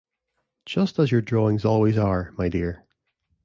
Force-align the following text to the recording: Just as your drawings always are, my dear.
Just 0.65 0.97
as 0.97 1.11
your 1.11 1.21
drawings 1.21 1.63
always 1.63 1.95
are, 1.95 2.31
my 2.35 2.49
dear. 2.49 2.85